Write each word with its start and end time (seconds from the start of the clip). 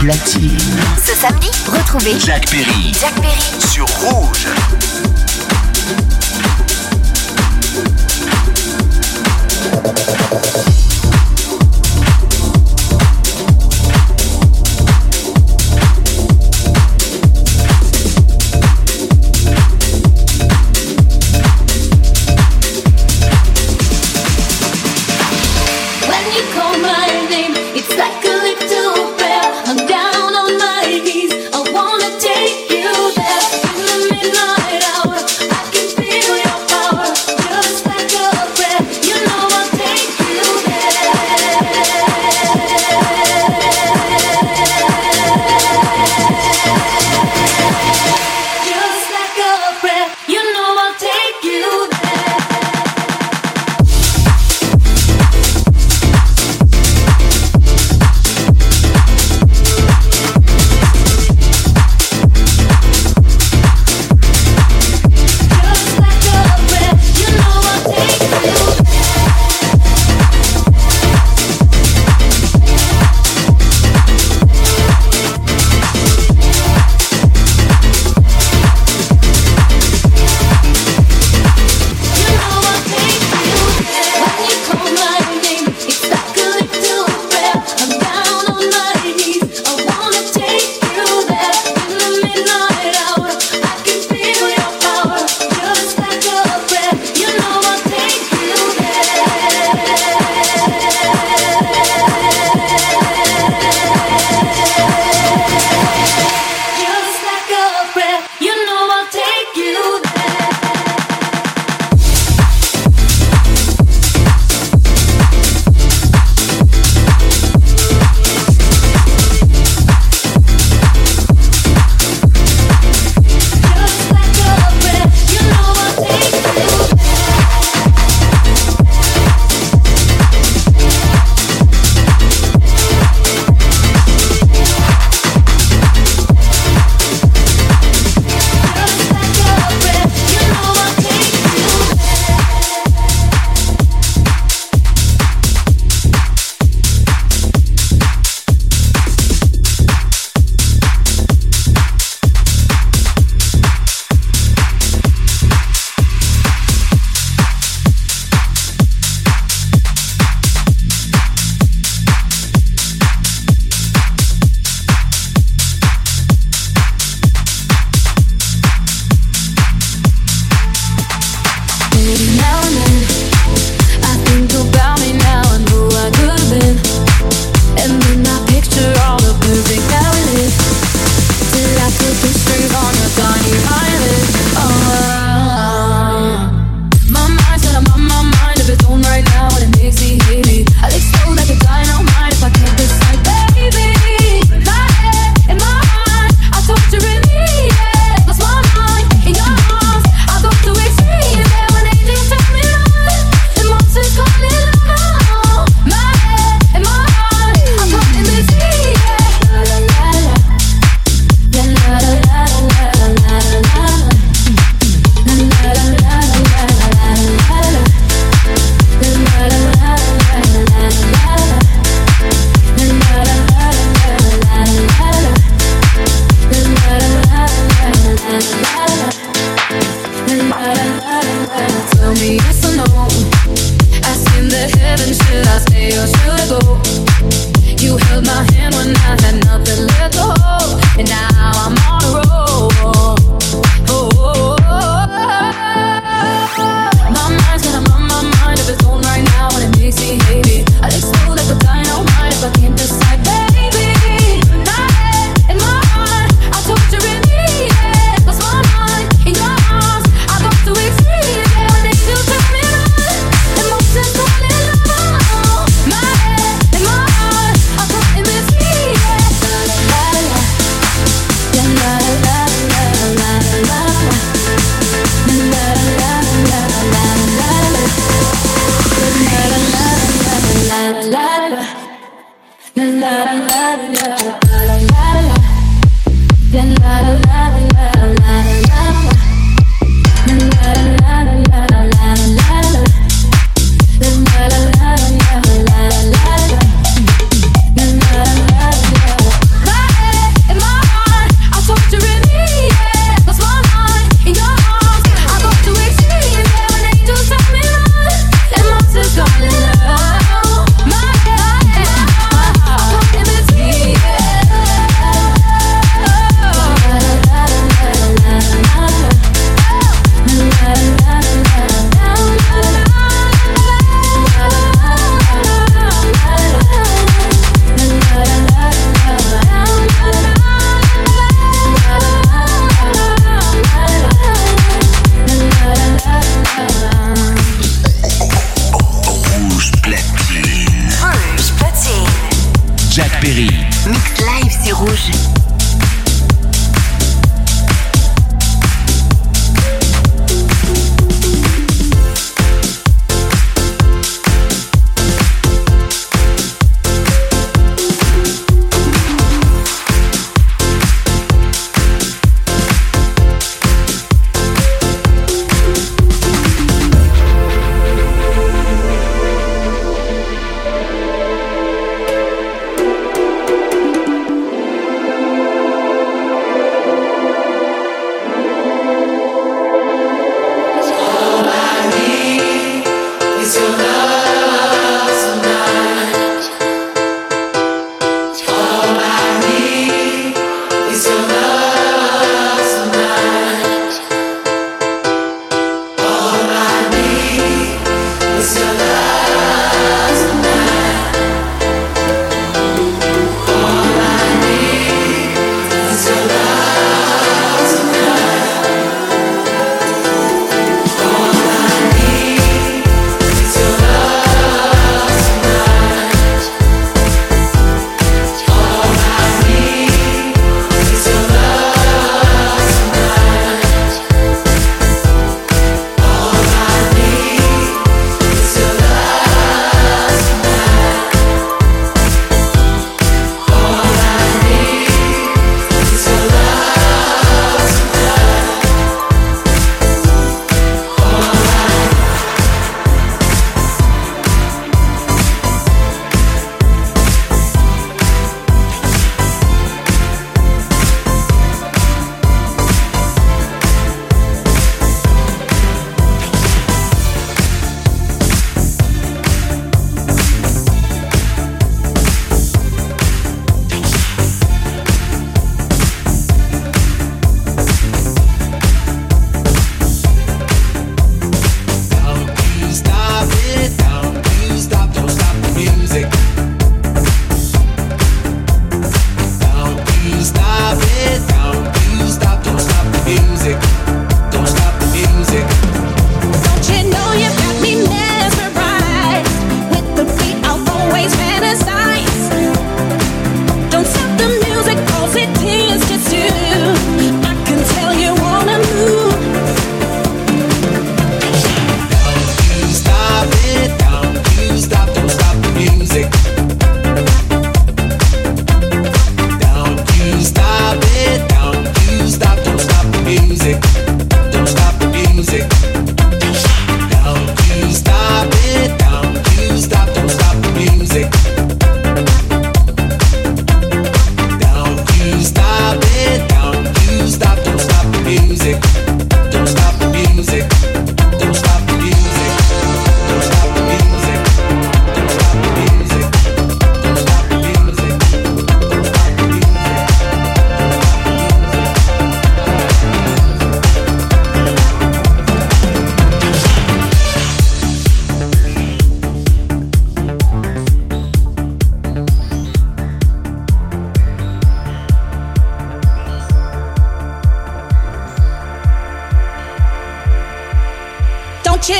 Ce 0.00 1.12
samedi, 1.12 1.50
retrouvez 1.66 2.18
Jack 2.20 2.48
Perry. 2.48 2.92
Jack 3.00 3.14
Perry 3.16 3.60
sur 3.68 3.84
Rouge. 3.86 4.46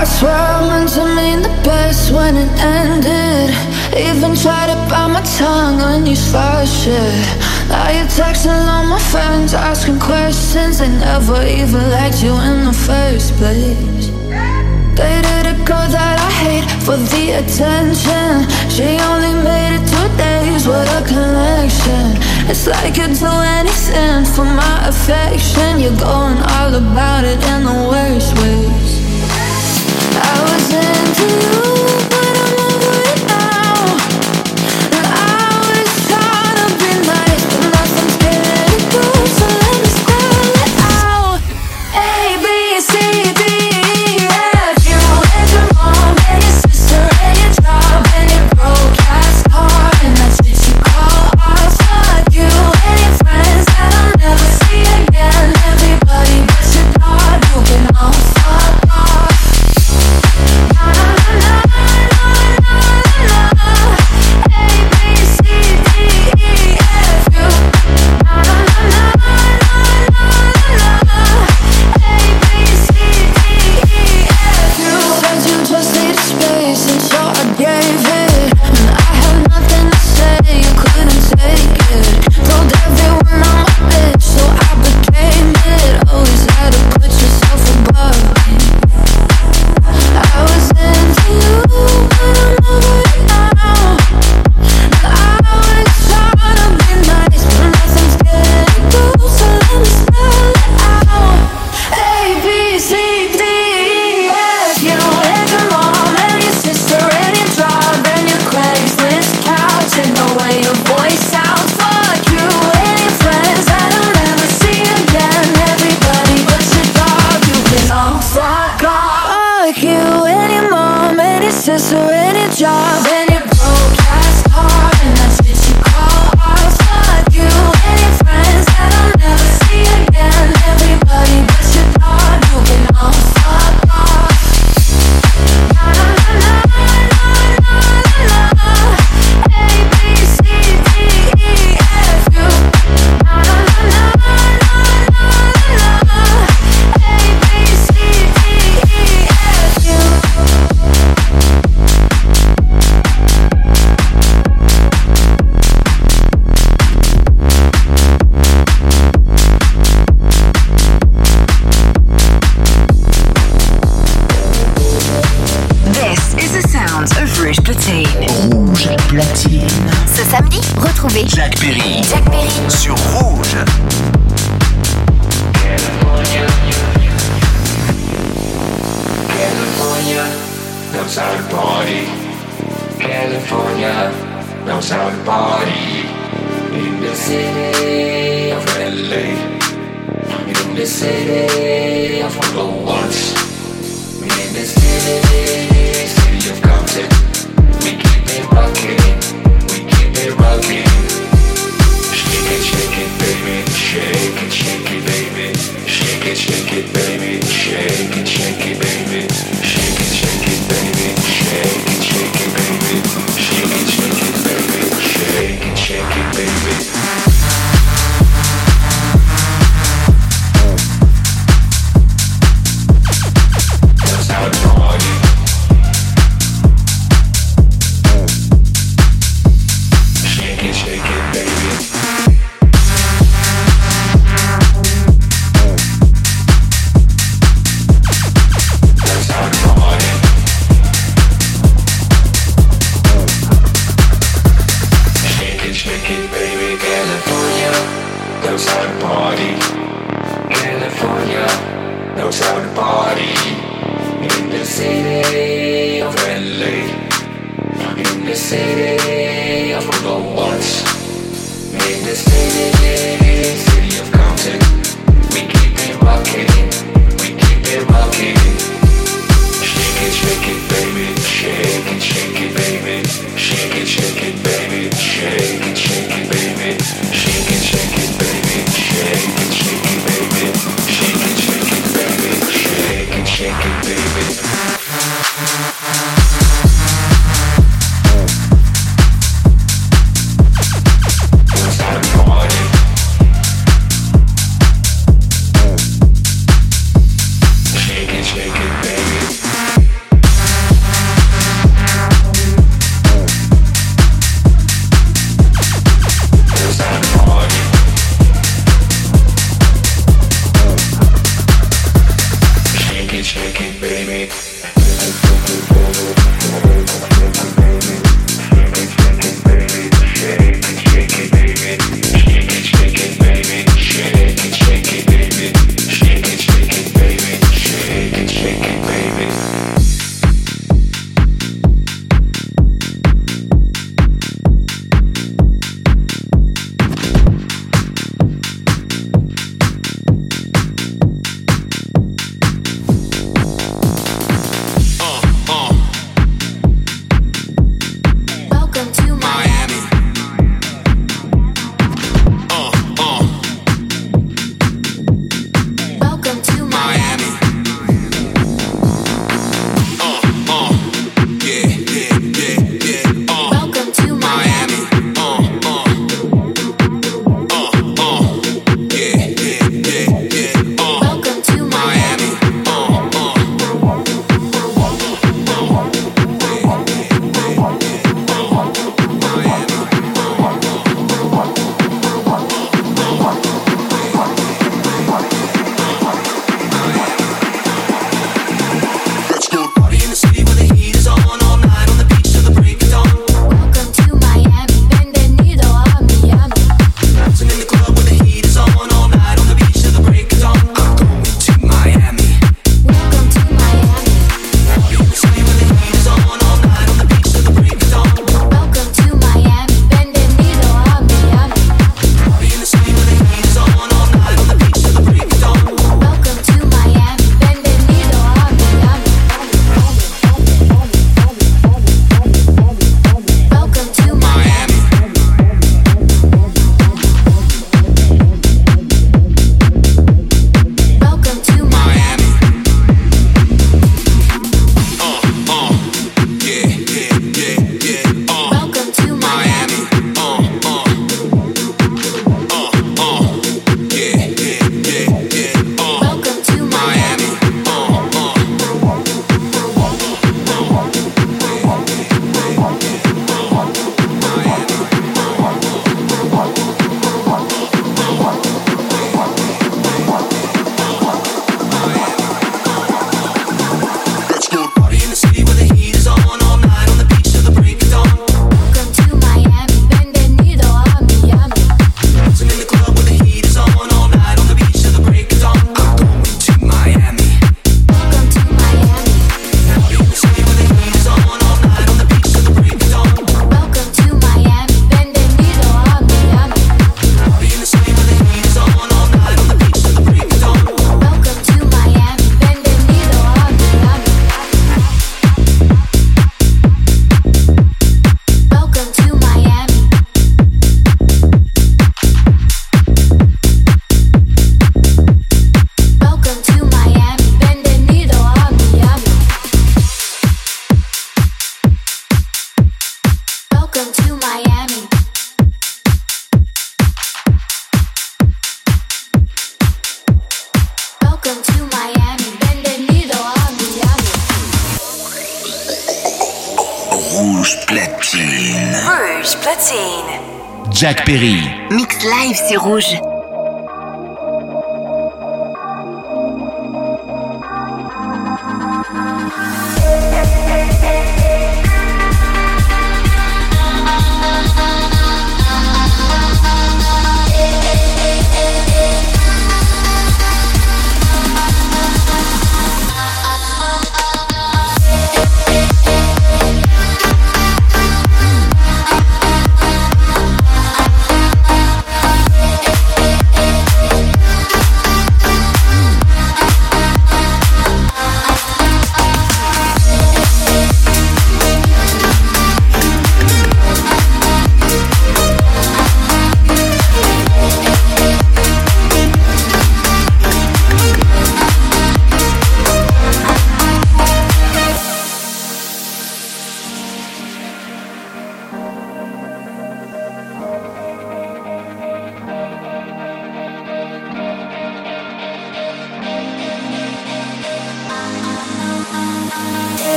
I 0.00 0.04
swear 0.04 0.32
I 0.32 0.66
meant 0.66 0.88
to 0.96 1.04
mean 1.04 1.42
the 1.42 1.52
best 1.62 2.10
when 2.10 2.34
it 2.34 2.48
ended. 2.56 3.52
Even 3.92 4.34
tried 4.34 4.72
to 4.72 4.76
bite 4.88 5.12
my 5.12 5.20
tongue 5.36 5.76
when 5.76 6.06
you 6.06 6.16
started 6.16 6.72
shit. 6.72 7.28
Now 7.68 7.90
you're 7.92 8.08
texting 8.08 8.64
all 8.64 8.86
my 8.86 8.98
friends, 9.12 9.52
asking 9.52 10.00
questions. 10.00 10.78
They 10.78 10.88
never 10.88 11.44
even 11.44 11.90
liked 11.90 12.22
you 12.22 12.32
in 12.32 12.64
the 12.64 12.72
first 12.72 13.36
place. 13.36 14.08
Dated 14.96 15.44
a 15.52 15.56
girl 15.68 15.84
that 15.92 16.16
I 16.16 16.30
hate 16.48 16.64
for 16.80 16.96
the 16.96 17.44
attention. 17.44 18.48
She 18.72 18.96
only 19.04 19.36
made 19.44 19.76
it 19.76 19.84
two 19.84 20.08
days 20.16 20.64
what 20.66 20.88
a 20.96 21.04
connection. 21.04 22.16
It's 22.48 22.66
like 22.66 22.96
you'd 22.96 23.20
do 23.20 23.32
anything 23.60 24.24
for 24.32 24.48
my 24.48 24.88
affection. 24.88 25.78
You're 25.78 26.00
going 26.00 26.40
all 26.56 26.72
about 26.72 27.24
it 27.24 27.36
in 27.52 27.68
the 27.68 27.78
worst 27.92 28.32
ways. 28.40 28.99
I 30.22 30.42
was 30.44 30.72
into 30.74 31.28
you, 32.16 32.19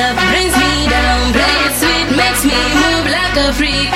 up, 0.00 0.16
brings 0.32 0.54
me 0.56 0.88
down. 0.88 1.32
Play 1.36 1.56
it 1.68 1.74
sweet, 1.76 2.08
makes 2.16 2.42
me 2.44 2.56
move 2.56 3.06
like 3.12 3.36
a 3.36 3.52
freak. 3.52 3.92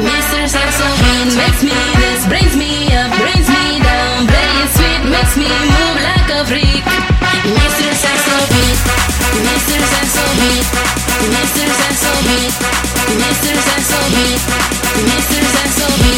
Mr. 0.00 0.40
Saxophone 0.48 1.28
makes 1.36 1.62
me 1.62 1.76
this, 2.00 2.24
brings 2.26 2.54
me 2.56 2.88
up, 2.96 3.12
brings 3.20 3.48
me 3.48 3.78
down. 3.84 4.26
Play 4.26 4.50
it 4.64 4.70
sweet, 4.76 5.02
makes 5.12 5.36
me 5.36 5.48
move 5.48 5.98
like 6.00 6.28
a 6.32 6.40
freak. 6.48 6.84
Mr. 7.44 7.88
Saxophone, 7.92 8.76
Mr. 9.44 9.76
Saxophone, 9.92 10.64
Mr. 11.34 11.64
Saxophone, 11.80 12.50
Mr. 13.20 13.52
Saxophone, 13.68 14.36
Mr. 15.08 15.40
Saxophone. 15.54 16.13